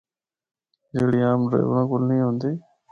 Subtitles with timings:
[0.97, 2.51] جِڑّی عام ڈریوراں کول نیں ہوندی۔